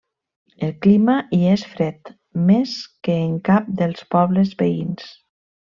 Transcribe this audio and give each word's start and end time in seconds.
El 0.67 0.71
clima 0.85 1.17
hi 1.37 1.41
és 1.49 1.65
fred, 1.75 2.11
més 2.49 2.75
que 3.09 3.21
en 3.29 3.39
cap 3.51 3.71
dels 3.83 4.03
pobles 4.17 4.59
veïns. 4.65 5.07